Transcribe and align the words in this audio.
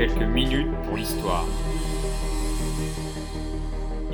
Quelques 0.00 0.22
minutes 0.22 0.70
pour 0.86 0.96
l'histoire. 0.96 1.46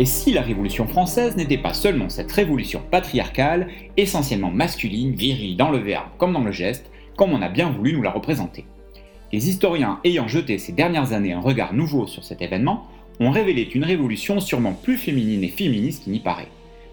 Et 0.01 0.05
si 0.05 0.33
la 0.33 0.43
Révolution 0.43 0.89
française 0.89 1.37
n'était 1.37 1.59
pas 1.59 1.75
seulement 1.75 2.09
cette 2.09 2.33
révolution 2.33 2.83
patriarcale, 2.91 3.69
essentiellement 3.97 4.51
masculine, 4.51 5.15
virile 5.15 5.57
dans 5.57 5.71
le 5.71 5.79
verbe 5.79 6.09
comme 6.19 6.33
dans 6.33 6.43
le 6.43 6.51
geste, 6.51 6.91
comme 7.17 7.31
on 7.31 7.41
a 7.41 7.49
bien 7.49 7.71
voulu 7.71 7.93
nous 7.93 8.03
la 8.03 8.11
représenter 8.11 8.65
Les 9.33 9.49
historiens 9.49 10.01
ayant 10.03 10.27
jeté 10.27 10.59
ces 10.59 10.73
dernières 10.73 11.13
années 11.13 11.35
un 11.35 11.41
regard 11.41 11.73
nouveau 11.73 12.09
sur 12.09 12.25
cet 12.25 12.43
événement 12.43 12.89
ont 13.21 13.31
révélé 13.31 13.63
une 13.73 13.85
révolution 13.85 14.41
sûrement 14.41 14.73
plus 14.73 14.97
féminine 14.97 15.45
et 15.45 15.51
féministe 15.51 16.03
qu'il 16.03 16.15
n'y 16.15 16.19
paraît. 16.19 16.49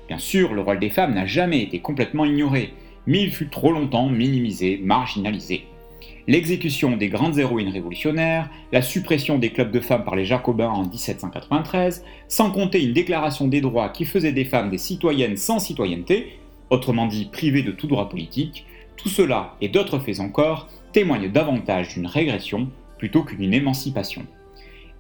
Bien 0.07 0.19
sûr, 0.19 0.53
le 0.53 0.61
rôle 0.61 0.77
des 0.77 0.91
femmes 0.91 1.15
n'a 1.15 1.25
jamais 1.25 1.63
été 1.63 1.79
complètement 1.79 2.25
ignoré, 2.25 2.73
mais 3.07 3.23
il 3.23 3.31
fut 3.31 3.49
trop 3.49 3.71
longtemps 3.71 4.07
minimisé, 4.07 4.79
marginalisé. 4.83 5.65
L'exécution 6.27 6.95
des 6.95 7.09
grandes 7.09 7.37
héroïnes 7.37 7.69
révolutionnaires, 7.69 8.49
la 8.71 8.81
suppression 8.81 9.37
des 9.37 9.49
clubs 9.49 9.71
de 9.71 9.79
femmes 9.79 10.05
par 10.05 10.15
les 10.15 10.25
Jacobins 10.25 10.69
en 10.69 10.83
1793, 10.83 12.03
sans 12.27 12.51
compter 12.51 12.81
une 12.81 12.93
déclaration 12.93 13.47
des 13.47 13.61
droits 13.61 13.89
qui 13.89 14.05
faisait 14.05 14.31
des 14.31 14.45
femmes 14.45 14.69
des 14.69 14.77
citoyennes 14.77 15.37
sans 15.37 15.59
citoyenneté, 15.59 16.39
autrement 16.69 17.07
dit 17.07 17.25
privées 17.25 17.63
de 17.63 17.71
tout 17.71 17.87
droit 17.87 18.09
politique, 18.09 18.65
tout 18.95 19.09
cela 19.09 19.55
et 19.59 19.67
d'autres 19.67 19.99
faits 19.99 20.19
encore 20.19 20.69
témoignent 20.93 21.31
davantage 21.31 21.89
d'une 21.89 22.07
régression 22.07 22.69
plutôt 22.97 23.23
qu'une 23.23 23.53
émancipation. 23.53 24.25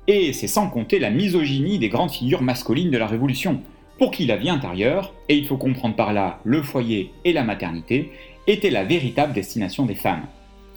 Et 0.07 0.33
c'est 0.33 0.47
sans 0.47 0.69
compter 0.69 0.99
la 0.99 1.09
misogynie 1.09 1.79
des 1.79 1.87
grandes 1.87 2.11
figures 2.11 2.41
masculines 2.41 2.91
de 2.91 2.97
la 2.97 3.07
Révolution, 3.07 3.61
pour 3.97 4.11
qui 4.11 4.25
la 4.25 4.35
vie 4.35 4.49
intérieure, 4.49 5.13
et 5.29 5.37
il 5.37 5.47
faut 5.47 5.55
comprendre 5.55 5.95
par 5.95 6.11
là 6.11 6.39
le 6.43 6.61
foyer 6.61 7.11
et 7.23 7.31
la 7.31 7.43
maternité, 7.43 8.11
était 8.47 8.71
la 8.71 8.83
véritable 8.83 9.31
destination 9.31 9.85
des 9.85 9.95
femmes. 9.95 10.25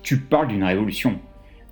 Tu 0.07 0.19
parles 0.21 0.47
d'une 0.47 0.63
révolution. 0.63 1.19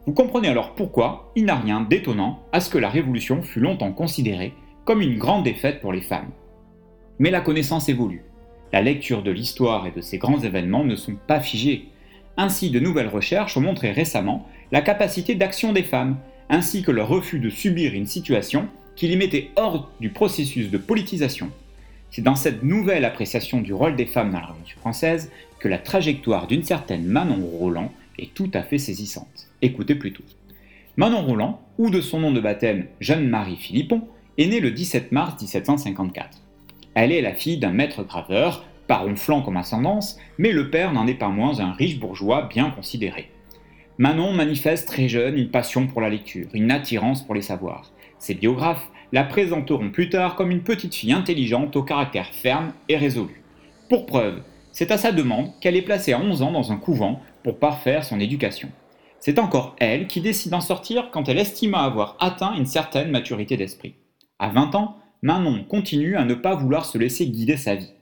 Vous 0.07 0.13
comprenez 0.13 0.49
alors 0.49 0.75
pourquoi 0.75 1.31
il 1.37 1.45
n'a 1.45 1.55
rien 1.55 1.83
d'étonnant 1.83 2.43
à 2.51 2.59
ce 2.59 2.69
que 2.69 2.79
la 2.79 2.89
révolution 2.89 3.45
fût 3.45 3.61
longtemps 3.61 3.93
considérée 3.93 4.55
comme 4.85 5.01
une 5.03 5.19
grande 5.19 5.45
défaite 5.45 5.81
pour 5.81 5.93
les 5.93 6.01
femmes. 6.01 6.33
Mais 7.21 7.31
la 7.31 7.41
connaissance 7.41 7.89
évolue. 7.89 8.25
La 8.73 8.83
lecture 8.83 9.23
de 9.23 9.31
l'histoire 9.31 9.87
et 9.87 9.93
de 9.93 10.01
ces 10.01 10.19
grands 10.19 10.41
événements 10.41 10.83
ne 10.83 10.97
sont 10.97 11.15
pas 11.15 11.39
figées. 11.39 11.87
Ainsi, 12.37 12.71
de 12.71 12.81
nouvelles 12.81 13.07
recherches 13.07 13.57
ont 13.57 13.61
montré 13.61 13.93
récemment 13.93 14.49
la 14.73 14.83
capacité 14.83 15.37
d'action 15.37 15.73
des 15.73 15.85
femmes, 15.85 16.17
ainsi 16.49 16.83
que 16.83 16.91
leur 16.91 17.07
refus 17.07 17.39
de 17.39 17.51
subir 17.51 17.95
une 17.95 18.07
situation 18.07 18.67
qui 18.97 19.07
les 19.07 19.15
mettait 19.15 19.51
hors 19.55 19.93
du 20.01 20.09
processus 20.09 20.73
de 20.73 20.79
politisation. 20.79 21.51
C'est 22.11 22.23
dans 22.23 22.35
cette 22.35 22.65
nouvelle 22.65 23.05
appréciation 23.05 23.61
du 23.61 23.73
rôle 23.73 23.95
des 23.95 24.07
femmes 24.07 24.33
dans 24.33 24.41
la 24.41 24.47
Révolution 24.47 24.81
française 24.81 25.31
que 25.61 25.69
la 25.69 25.79
trajectoire 25.79 26.49
d'une 26.49 26.65
certaine 26.65 27.05
Manon 27.05 27.47
Roland 27.47 27.93
est 28.19 28.35
tout 28.35 28.51
à 28.55 28.63
fait 28.63 28.79
saisissante. 28.79 29.49
Écoutez 29.63 29.95
plutôt. 29.95 30.25
Manon 30.97 31.23
Roland, 31.23 31.61
ou 31.79 31.91
de 31.91 32.01
son 32.01 32.21
nom 32.21 32.33
de 32.33 32.41
baptême 32.41 32.87
Jeanne-Marie 33.01 33.57
Philippon, 33.57 34.03
est 34.39 34.47
née 34.47 34.61
le 34.61 34.71
17 34.71 35.13
mars 35.13 35.41
1754. 35.41 36.39
Elle 36.95 37.13
est 37.13 37.23
la 37.23 37.35
fille 37.35 37.59
d'un 37.59 37.73
maître 37.73 38.05
graveur, 38.05 38.65
pas 38.87 38.99
ronflant 38.99 39.43
comme 39.43 39.57
ascendance, 39.57 40.19
mais 40.39 40.53
le 40.53 40.71
père 40.71 40.93
n'en 40.93 41.07
est 41.07 41.15
pas 41.15 41.29
moins 41.29 41.61
un 41.61 41.73
riche 41.73 41.99
bourgeois 41.99 42.43
bien 42.43 42.71
considéré. 42.71 43.31
Manon 43.99 44.33
manifeste 44.33 44.89
très 44.89 45.09
jeune 45.09 45.37
une 45.37 45.51
passion 45.51 45.87
pour 45.87 46.01
la 46.01 46.11
lecture, 46.11 46.49
une 46.53 46.71
attirance 46.71 47.25
pour 47.25 47.35
les 47.35 47.43
savoirs. 47.43 47.93
Ses 48.19 48.35
biographes 48.35 48.91
la 49.13 49.23
présenteront 49.25 49.91
plus 49.91 50.09
tard 50.09 50.35
comme 50.35 50.51
une 50.51 50.63
petite 50.63 50.95
fille 50.95 51.13
intelligente 51.13 51.77
au 51.77 51.83
caractère 51.83 52.27
ferme 52.27 52.73
et 52.89 52.97
résolu. 52.97 53.43
Pour 53.89 54.07
preuve, 54.07 54.43
c'est 54.73 54.91
à 54.91 54.99
sa 54.99 55.13
demande 55.13 55.53
qu'elle 55.61 55.77
est 55.77 55.83
placée 55.83 56.13
à 56.13 56.21
11 56.21 56.43
ans 56.43 56.51
dans 56.51 56.73
un 56.73 56.77
couvent 56.77 57.21
pour 57.45 57.61
parfaire 57.61 58.05
son 58.05 58.19
éducation. 58.19 58.71
C'est 59.21 59.39
encore 59.39 59.77
elle 59.79 60.09
qui 60.09 60.21
décide 60.21 60.51
d'en 60.51 60.61
sortir 60.61 61.11
quand 61.13 61.29
elle 61.29 61.39
estima 61.39 61.85
avoir 61.85 62.17
atteint 62.19 62.55
une 62.55 62.67
certaine 62.67 63.11
maturité 63.11 63.57
d'esprit. 63.57 63.95
À 64.41 64.49
20 64.49 64.75
ans, 64.75 64.99
Manon 65.23 65.63
continue 65.65 66.17
à 66.17 66.25
ne 66.25 66.35
pas 66.35 66.57
vouloir 66.57 66.85
se 66.85 66.99
laisser 66.99 67.29
guider 67.29 67.57
sa 67.57 67.77
vie. 67.77 67.93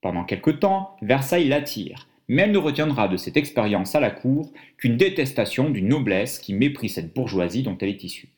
Pendant 0.00 0.24
quelque 0.24 0.50
temps, 0.50 0.96
Versailles 1.02 1.48
l'attire, 1.48 2.08
mais 2.28 2.42
elle 2.42 2.52
ne 2.52 2.58
retiendra 2.58 3.08
de 3.08 3.16
cette 3.16 3.36
expérience 3.36 3.94
à 3.94 4.00
la 4.00 4.10
cour 4.10 4.52
qu'une 4.78 4.96
détestation 4.96 5.70
d'une 5.70 5.88
noblesse 5.88 6.38
qui 6.38 6.54
méprise 6.54 6.94
cette 6.94 7.14
bourgeoisie 7.14 7.62
dont 7.62 7.76
elle 7.80 7.90
est 7.90 8.04
issue. 8.04 8.28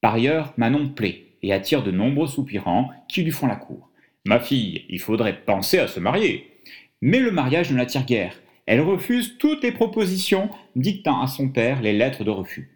Par 0.00 0.14
ailleurs, 0.14 0.52
Manon 0.56 0.88
plaît 0.88 1.24
et 1.42 1.52
attire 1.52 1.82
de 1.82 1.90
nombreux 1.90 2.26
soupirants 2.26 2.90
qui 3.08 3.22
lui 3.22 3.30
font 3.30 3.46
la 3.46 3.56
cour. 3.56 3.88
Ma 4.24 4.40
fille, 4.40 4.84
il 4.88 5.00
faudrait 5.00 5.40
penser 5.40 5.78
à 5.78 5.88
se 5.88 6.00
marier. 6.00 6.50
Mais 7.00 7.20
le 7.20 7.30
mariage 7.30 7.70
ne 7.70 7.76
l'attire 7.76 8.04
guère. 8.04 8.34
Elle 8.70 8.82
refuse 8.82 9.38
toutes 9.38 9.62
les 9.62 9.72
propositions, 9.72 10.50
dictant 10.76 11.22
à 11.22 11.26
son 11.26 11.48
père 11.48 11.80
les 11.80 11.94
lettres 11.94 12.22
de 12.22 12.28
refus. 12.28 12.68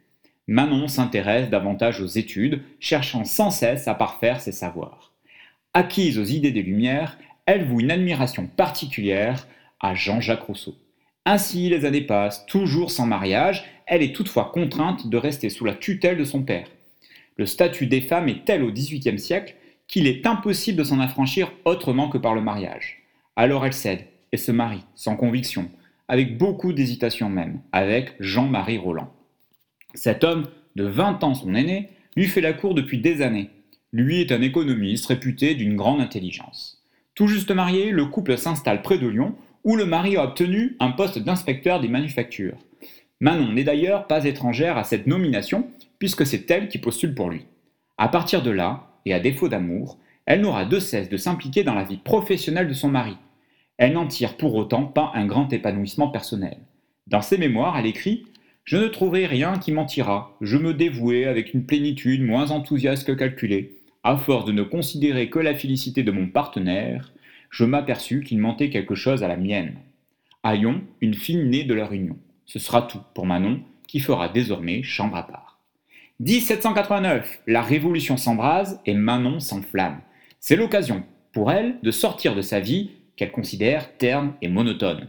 Manon 0.47 0.88
s'intéresse 0.88 1.50
davantage 1.50 2.00
aux 2.00 2.06
études, 2.06 2.62
cherchant 2.80 3.26
sans 3.26 3.50
cesse 3.50 3.86
à 3.88 3.94
parfaire 3.94 4.41
ses 4.41 4.52
savoirs. 4.52 5.12
Acquise 5.75 6.19
aux 6.19 6.25
idées 6.25 6.50
des 6.50 6.62
Lumières, 6.62 7.19
elle 7.44 7.66
voue 7.66 7.81
une 7.81 7.91
admiration 7.91 8.47
particulière 8.47 9.47
à 9.81 9.94
Jean-Jacques 9.94 10.44
Rousseau. 10.44 10.75
Ainsi 11.26 11.69
les 11.69 11.84
années 11.84 12.00
passent, 12.00 12.47
toujours 12.47 12.91
sans 12.91 13.04
mariage, 13.04 13.62
elle 13.84 14.00
est 14.00 14.16
toutefois 14.16 14.50
contrainte 14.54 15.08
de 15.08 15.16
rester 15.19 15.50
sous 15.50 15.66
la 15.66 15.75
tutelle 15.75 16.16
de 16.16 16.25
son 16.25 16.42
père. 16.42 16.69
Le 17.36 17.44
statut 17.44 17.86
des 17.86 18.00
femmes 18.00 18.31
est 18.31 18.47
tel 18.47 18.62
au 18.62 18.72
XVIIIe 18.72 19.19
siècle 19.19 19.56
qu'il 19.88 20.06
est 20.06 20.26
impossible 20.26 20.78
de 20.78 20.84
s'en 20.84 21.00
affranchir 21.00 21.52
autrement 21.66 22.08
que 22.08 22.16
par 22.16 22.34
le 22.34 22.41
mariage. 22.41 23.02
Alors 23.36 23.66
elle 23.66 23.75
cède 23.75 24.06
et 24.32 24.38
se 24.38 24.52
marie, 24.52 24.84
sans 24.94 25.16
conviction, 25.16 25.69
avec 26.12 26.36
beaucoup 26.36 26.74
d'hésitation 26.74 27.30
même, 27.30 27.62
avec 27.72 28.12
Jean-Marie 28.20 28.76
Roland. 28.76 29.10
Cet 29.94 30.24
homme, 30.24 30.46
de 30.76 30.84
20 30.84 31.24
ans 31.24 31.32
son 31.32 31.54
aîné, 31.54 31.88
lui 32.16 32.26
fait 32.26 32.42
la 32.42 32.52
cour 32.52 32.74
depuis 32.74 32.98
des 32.98 33.22
années. 33.22 33.48
Lui 33.94 34.20
est 34.20 34.30
un 34.30 34.42
économiste 34.42 35.06
réputé 35.06 35.54
d'une 35.54 35.74
grande 35.74 36.02
intelligence. 36.02 36.84
Tout 37.14 37.28
juste 37.28 37.50
marié, 37.50 37.92
le 37.92 38.04
couple 38.04 38.36
s'installe 38.36 38.82
près 38.82 38.98
de 38.98 39.06
Lyon, 39.06 39.34
où 39.64 39.74
le 39.74 39.86
mari 39.86 40.18
a 40.18 40.24
obtenu 40.24 40.76
un 40.80 40.90
poste 40.90 41.18
d'inspecteur 41.18 41.80
des 41.80 41.88
manufactures. 41.88 42.58
Manon 43.20 43.50
n'est 43.50 43.64
d'ailleurs 43.64 44.06
pas 44.06 44.26
étrangère 44.26 44.76
à 44.76 44.84
cette 44.84 45.06
nomination, 45.06 45.66
puisque 45.98 46.26
c'est 46.26 46.50
elle 46.50 46.68
qui 46.68 46.76
postule 46.76 47.14
pour 47.14 47.30
lui. 47.30 47.46
À 47.96 48.08
partir 48.08 48.42
de 48.42 48.50
là, 48.50 48.98
et 49.06 49.14
à 49.14 49.18
défaut 49.18 49.48
d'amour, 49.48 49.96
elle 50.26 50.42
n'aura 50.42 50.66
de 50.66 50.78
cesse 50.78 51.08
de 51.08 51.16
s'impliquer 51.16 51.64
dans 51.64 51.74
la 51.74 51.84
vie 51.84 51.96
professionnelle 51.96 52.68
de 52.68 52.74
son 52.74 52.90
mari. 52.90 53.16
Elle 53.82 53.94
n'en 53.94 54.06
tire 54.06 54.37
pour 54.37 54.54
autant 54.54 54.84
pas 54.84 55.10
un 55.16 55.26
grand 55.26 55.53
épanouissement 55.53 56.06
personnel. 56.06 56.56
Dans 57.09 57.20
ses 57.20 57.37
mémoires, 57.37 57.76
elle 57.76 57.87
écrit 57.87 58.26
Je 58.62 58.76
ne 58.76 58.87
trouverai 58.87 59.26
rien 59.26 59.59
qui 59.59 59.72
mentira. 59.72 60.37
Je 60.41 60.56
me 60.56 60.72
dévouai 60.72 61.25
avec 61.25 61.53
une 61.53 61.66
plénitude 61.66 62.22
moins 62.22 62.53
enthousiaste 62.53 63.04
que 63.04 63.10
calculée. 63.10 63.81
À 64.04 64.16
force 64.16 64.44
de 64.44 64.53
ne 64.53 64.62
considérer 64.62 65.31
que 65.31 65.41
la 65.41 65.56
félicité 65.56 66.04
de 66.04 66.12
mon 66.12 66.28
partenaire, 66.28 67.12
je 67.50 67.65
m'aperçus 67.65 68.22
qu'il 68.22 68.38
mentait 68.38 68.70
quelque 68.70 68.94
chose 68.94 69.25
à 69.25 69.28
la 69.28 69.37
mienne. 69.37 69.75
Lyon, 70.44 70.82
une 71.00 71.14
fille 71.14 71.44
née 71.44 71.64
de 71.64 71.75
leur 71.75 71.93
union. 71.93 72.16
Ce 72.47 72.60
sera 72.60 72.82
tout 72.82 73.00
pour 73.14 73.26
Manon, 73.26 73.62
qui 73.88 73.99
fera 73.99 74.28
désormais 74.28 74.84
chambre 74.84 75.16
à 75.16 75.26
part. 75.26 75.59
1789, 76.20 77.41
la 77.49 77.62
Révolution 77.62 78.16
s'embrase 78.16 78.81
et 78.87 78.94
Manon 78.94 79.41
s'enflamme. 79.41 80.03
C'est 80.38 80.54
l'occasion 80.54 81.03
pour 81.32 81.50
elle 81.50 81.81
de 81.82 81.91
sortir 81.91 82.37
de 82.37 82.43
sa 82.43 82.60
vie 82.60 82.91
qu'elle 83.16 83.32
considère 83.32 83.96
terne 83.96 84.32
et 84.42 84.48
monotone. 84.48 85.08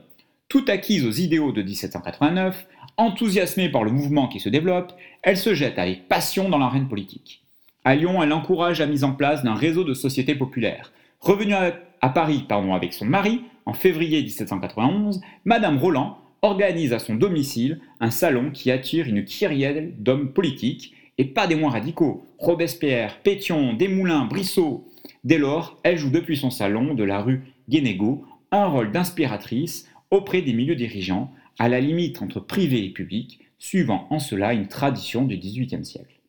Tout 0.50 0.66
acquise 0.68 1.06
aux 1.06 1.12
idéaux 1.12 1.52
de 1.52 1.62
1789, 1.62 2.68
enthousiasmée 2.97 3.69
par 3.69 3.84
le 3.84 3.91
mouvement 3.91 4.28
qui 4.28 4.40
se 4.40 4.50
développe, 4.50 4.94
elle 5.22 5.38
se 5.38 5.54
jette 5.54 5.80
avec 5.80 6.07
passion 6.07 6.50
dans 6.50 6.60
l'arène 6.60 6.88
politique. 6.88 7.44
À 7.86 7.95
Lyon, 7.95 8.22
elle 8.24 8.33
encourage 8.33 8.80
la 8.80 8.86
mise 8.86 9.04
en 9.04 9.13
place 9.13 9.44
d'un 9.44 9.56
réseau 9.56 9.83
de 9.83 9.94
sociétés 9.94 10.36
populaires. 10.36 10.92
Revenue 11.19 11.54
à, 11.54 12.10
Paris 12.10 12.45
pardon, 12.48 12.74
avec 12.74 12.94
son 12.94 13.06
mari, 13.06 13.42
en 13.66 13.74
février 13.74 14.22
1791, 14.22 15.22
Madame 15.45 15.78
Roland 15.78 16.18
organise 16.42 16.94
à 16.94 17.00
son 17.00 17.16
domicile 17.16 17.80
un 18.00 18.12
salon 18.12 18.51
qui 18.51 18.72
attire 18.72 19.07
une 19.07 19.24
kyrielle 19.24 19.94
d'hommes 19.98 20.33
politiques 20.33 20.94
et 21.18 21.25
pas 21.25 21.48
des 21.48 21.56
moins 21.56 21.72
radicaux. 21.72 22.25
Robespierre, 22.38 23.19
Pétion, 23.24 23.74
Desmoulins, 23.74 24.25
Brissot. 24.25 24.86
Dès 25.24 25.38
lors, 25.38 25.80
elle 25.83 25.98
joue 25.98 26.10
depuis 26.10 26.38
son 26.38 26.51
salon 26.51 26.94
de 26.94 27.04
la 27.04 27.22
rue 27.22 27.53
Guénégaud 27.69 28.25
un 28.51 28.68
rôle 28.68 28.92
d'inspiratrice 28.92 29.89
auprès 30.12 30.44
des 30.44 30.54
milieux 30.54 30.75
dirigeants, 30.75 31.31
à 31.57 31.69
la 31.69 31.80
limite 31.80 32.21
entre 32.21 32.39
privé 32.39 32.86
et 32.86 32.89
public, 32.89 33.39
suivant 33.57 34.07
en 34.12 34.19
cela 34.19 34.54
une 34.54 34.68
tradition 34.68 35.25
du 35.25 35.38
XVIIIe 35.38 35.83
siècle. 35.83 36.21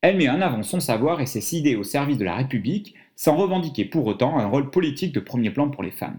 Elle 0.00 0.16
met 0.16 0.30
en 0.30 0.40
avant 0.40 0.62
son 0.62 0.80
savoir 0.80 1.20
et 1.20 1.26
ses 1.26 1.56
idées 1.56 1.76
au 1.76 1.84
service 1.84 2.16
de 2.16 2.24
la 2.24 2.36
République, 2.36 2.94
sans 3.16 3.36
revendiquer 3.36 3.84
pour 3.84 4.06
autant 4.06 4.38
un 4.38 4.46
rôle 4.46 4.70
politique 4.70 5.12
de 5.12 5.20
premier 5.20 5.50
plan 5.50 5.68
pour 5.68 5.82
les 5.82 5.90
femmes. 5.90 6.18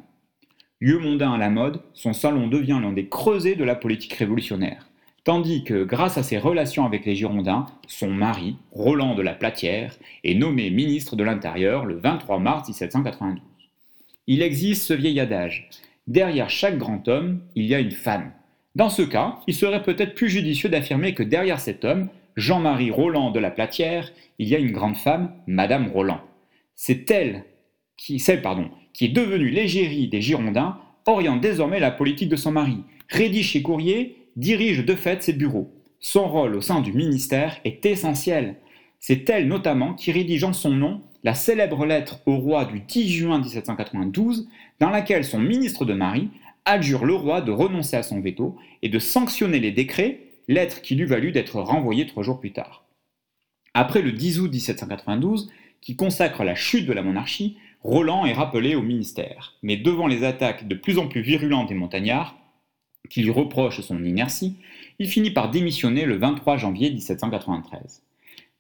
Lieu 0.80 1.00
mondain 1.00 1.34
à 1.34 1.38
la 1.38 1.50
mode, 1.50 1.82
son 1.94 2.14
salon 2.14 2.48
devient 2.48 2.80
l'un 2.82 2.94
des 2.94 3.10
creusets 3.10 3.56
de 3.56 3.64
la 3.64 3.76
politique 3.76 4.14
révolutionnaire 4.14 4.88
tandis 5.24 5.64
que, 5.64 5.84
grâce 5.84 6.18
à 6.18 6.24
ses 6.24 6.38
relations 6.38 6.86
avec 6.86 7.06
les 7.06 7.16
Girondins, 7.16 7.66
son 7.88 8.12
mari, 8.12 8.58
Roland 8.72 9.16
de 9.16 9.22
la 9.22 9.34
Platière, 9.34 9.96
est 10.24 10.36
nommé 10.36 10.70
ministre 10.70 11.16
de 11.16 11.24
l'Intérieur 11.24 11.86
le 11.86 11.96
23 11.96 12.40
mars 12.40 12.68
1792. 12.68 13.42
Il 14.26 14.42
existe 14.42 14.84
ce 14.84 14.94
vieil 14.94 15.20
adage 15.20 15.70
Derrière 16.08 16.50
chaque 16.50 16.78
grand 16.78 17.08
homme, 17.10 17.42
il 17.56 17.66
y 17.66 17.76
a 17.76 17.80
une 17.80 17.92
femme. 17.92 18.32
Dans 18.76 18.90
ce 18.90 19.02
cas, 19.02 19.40
il 19.48 19.54
serait 19.54 19.84
peut-être 19.84 20.16
plus 20.16 20.30
judicieux 20.30 20.70
d'affirmer 20.70 21.14
que 21.14 21.24
derrière 21.24 21.60
cet 21.60 21.84
homme, 21.84 22.08
Jean-Marie 22.38 22.90
Roland 22.90 23.32
de 23.32 23.40
la 23.40 23.52
Platière, 23.52 24.12
il 24.40 24.48
y 24.48 24.56
a 24.56 24.60
une 24.60 24.72
grande 24.72 24.96
femme, 24.96 25.34
Madame 25.46 25.90
Roland. 25.90 26.22
C'est 26.76 27.12
elle 27.12 27.44
qui, 27.98 28.18
celle 28.20 28.42
pardon, 28.42 28.70
qui 28.94 29.06
est 29.06 29.10
devenue 29.10 29.50
l'égérie 29.50 30.08
des 30.08 30.22
Girondins, 30.22 30.78
oriente 31.06 31.42
désormais 31.42 31.82
la 31.82 31.92
politique 31.92 32.30
de 32.30 32.38
son 32.38 32.52
mari, 32.52 32.78
rédige 33.10 33.52
ses 33.52 33.62
courriers, 33.62 34.16
dirige 34.38 34.86
de 34.86 34.96
fait 34.96 35.22
ses 35.22 35.34
bureaux. 35.34 35.70
Son 36.00 36.28
rôle 36.30 36.56
au 36.56 36.62
sein 36.62 36.82
du 36.82 36.94
ministère 36.94 37.60
est 37.66 37.86
essentiel. 37.86 38.56
C'est 39.06 39.30
elle 39.30 39.50
notamment 39.50 39.96
qui 39.96 40.14
rédige 40.14 40.46
en 40.46 40.54
son 40.54 40.72
nom 40.72 41.02
la 41.26 41.36
célèbre 41.36 41.86
lettre 41.86 42.22
au 42.26 42.38
roi 42.38 42.64
du 42.64 42.80
10 42.80 43.10
juin 43.10 43.38
1792, 43.38 44.48
dans 44.80 44.90
laquelle 44.90 45.26
son 45.26 45.40
ministre 45.40 45.84
de 45.84 45.94
mari 45.94 46.30
adjure 46.64 47.04
le 47.04 47.14
roi 47.14 47.42
de 47.42 47.52
renoncer 47.52 47.98
à 47.98 48.04
son 48.04 48.22
veto 48.22 48.58
et 48.82 48.88
de 48.88 49.00
sanctionner 49.00 49.60
les 49.60 49.72
décrets, 49.72 50.22
lettre 50.48 50.82
qui 50.82 50.96
lui 50.96 51.04
valut 51.04 51.34
d'être 51.34 51.60
renvoyée 51.60 52.08
trois 52.08 52.24
jours 52.24 52.40
plus 52.40 52.54
tard. 52.54 52.86
Après 53.74 54.02
le 54.02 54.14
10 54.14 54.40
août 54.40 54.50
1792, 54.50 55.52
qui 55.82 55.98
consacre 55.98 56.46
la 56.46 56.56
chute 56.56 56.86
de 56.86 56.94
la 56.94 57.04
monarchie, 57.04 57.58
Roland 57.82 58.26
est 58.26 58.32
rappelé 58.32 58.74
au 58.74 58.82
ministère. 58.82 59.56
Mais 59.64 59.76
devant 59.76 60.08
les 60.08 60.24
attaques 60.24 60.66
de 60.66 60.76
plus 60.76 60.98
en 60.98 61.10
plus 61.10 61.22
virulentes 61.22 61.68
des 61.68 61.76
montagnards, 61.76 62.38
qui 63.10 63.22
lui 63.22 63.32
reprochent 63.32 63.82
son 63.82 64.02
inertie, 64.02 64.56
il 64.98 65.10
finit 65.10 65.32
par 65.32 65.52
démissionner 65.52 66.06
le 66.06 66.16
23 66.16 66.56
janvier 66.56 66.90
1793. 66.90 68.02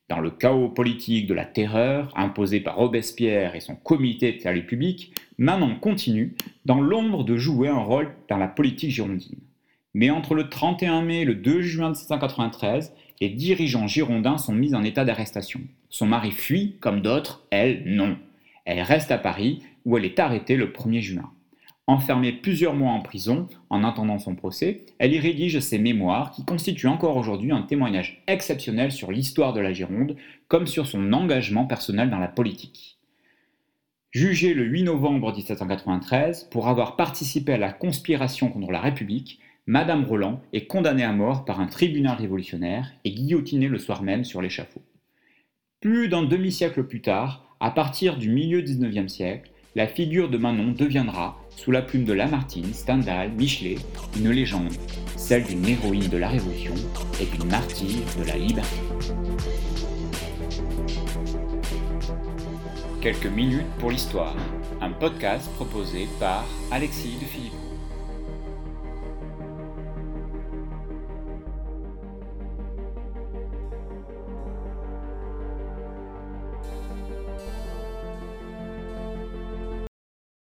Dans 0.10 0.20
le 0.20 0.32
chaos 0.32 0.70
politique 0.70 1.28
de 1.28 1.34
la 1.34 1.46
terreur 1.46 2.12
imposé 2.16 2.60
par 2.60 2.76
Robespierre 2.76 3.56
et 3.56 3.62
son 3.62 3.76
comité 3.76 4.34
de 4.34 4.42
salut 4.42 4.66
public, 4.66 5.14
Manon 5.38 5.76
continue, 5.76 6.36
dans 6.66 6.82
l'ombre, 6.82 7.24
de 7.24 7.38
jouer 7.38 7.70
un 7.70 7.80
rôle 7.80 8.12
dans 8.28 8.38
la 8.38 8.48
politique 8.48 8.92
girondine. 8.92 9.40
Mais 9.94 10.10
entre 10.10 10.36
le 10.36 10.50
31 10.50 11.04
mai 11.04 11.22
et 11.22 11.26
le 11.26 11.36
2 11.36 11.62
juin 11.62 11.90
1793, 11.90 12.94
les 13.22 13.30
dirigeants 13.30 13.88
girondins 13.88 14.38
sont 14.38 14.54
mis 14.54 14.76
en 14.76 14.84
état 14.84 15.06
d'arrestation. 15.06 15.62
Son 15.90 16.08
mari 16.08 16.32
fuit, 16.32 16.76
comme 16.80 17.02
d'autres, 17.02 17.46
elle 17.50 17.84
non. 17.86 18.18
Elle 18.66 18.82
reste 18.82 19.12
à 19.12 19.18
Paris, 19.18 19.64
où 19.86 19.98
elle 19.98 20.06
est 20.06 20.20
arrêtée 20.20 20.58
le 20.58 20.68
1er 20.68 21.02
juin. 21.02 21.32
Enfermée 21.86 22.32
plusieurs 22.32 22.76
mois 22.76 22.94
en 22.94 23.02
prison, 23.02 23.50
en 23.70 23.84
attendant 23.84 24.18
son 24.18 24.36
procès, 24.36 24.86
elle 25.00 25.14
y 25.14 25.20
rédige 25.20 25.60
ses 25.60 25.80
mémoires 25.80 26.32
qui 26.32 26.46
constituent 26.46 26.88
encore 26.88 27.18
aujourd'hui 27.18 27.52
un 27.52 27.64
témoignage 27.64 28.24
exceptionnel 28.28 28.94
sur 28.94 29.12
l'histoire 29.12 29.52
de 29.52 29.60
la 29.60 29.74
Gironde, 29.74 30.16
comme 30.48 30.66
sur 30.66 30.88
son 30.88 31.12
engagement 31.12 31.66
personnel 31.66 32.10
dans 32.10 32.20
la 32.20 32.30
politique. 32.30 33.00
Jugée 34.12 34.54
le 34.54 34.64
8 34.64 34.84
novembre 34.84 35.36
1793 35.36 36.46
pour 36.52 36.70
avoir 36.70 36.96
participé 36.96 37.54
à 37.54 37.58
la 37.58 37.74
conspiration 37.74 38.50
contre 38.50 38.72
la 38.72 38.80
République, 38.80 39.42
Madame 39.66 40.06
Roland 40.06 40.40
est 40.54 40.68
condamnée 40.68 41.04
à 41.04 41.12
mort 41.12 41.44
par 41.44 41.60
un 41.60 41.68
tribunal 41.68 42.18
révolutionnaire 42.18 42.94
et 43.04 43.12
guillotinée 43.12 43.68
le 43.68 43.80
soir 43.80 44.04
même 44.04 44.24
sur 44.24 44.42
l'échafaud. 44.42 44.82
Plus 45.82 46.08
d'un 46.08 46.24
demi-siècle 46.24 46.84
plus 46.86 47.02
tard, 47.02 47.58
à 47.60 47.72
partir 47.72 48.16
du 48.18 48.30
milieu 48.30 48.62
du 48.62 48.74
XIXe 48.74 49.12
siècle, 49.12 49.52
la 49.76 49.88
figure 49.88 50.30
de 50.30 50.38
Manon 50.38 50.72
deviendra, 50.72 51.43
sous 51.56 51.72
la 51.72 51.82
plume 51.82 52.06
de 52.06 52.14
Lamartine, 52.14 52.74
Stendhal, 52.74 53.32
Michelet, 53.32 53.78
une 54.18 54.30
légende, 54.32 54.74
celle 55.16 55.44
d'une 55.44 55.68
héroïne 55.68 56.10
de 56.10 56.18
la 56.18 56.28
Révolution 56.28 56.74
et 57.22 57.26
d'une 57.26 57.50
martyre 57.50 58.04
de 58.20 58.28
la 58.28 58.38
liberté. 58.38 58.78
Quelques 63.02 63.26
minutes 63.26 63.68
pour 63.80 63.92
l'histoire, 63.92 64.36
un 64.82 64.92
podcast 64.92 65.50
proposé 65.56 66.08
par 66.20 66.46
Alexis 66.72 67.18
de 67.20 67.26
Philippe. 67.26 67.73